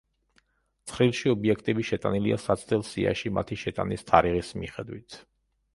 ცხრილში 0.91 1.29
ობიექტები 1.33 1.85
შეტანილია 1.91 2.41
საცდელ 2.47 2.85
სიაში 2.93 3.35
მათი 3.39 3.63
შეტანის 3.67 4.07
თარიღის 4.13 4.55
მიხედვით. 4.65 5.25